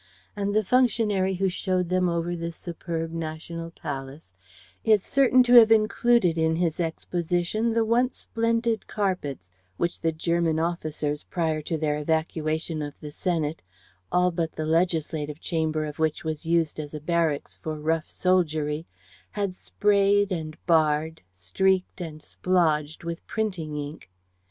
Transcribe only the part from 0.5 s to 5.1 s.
the functionary who showed them over this superb national palace is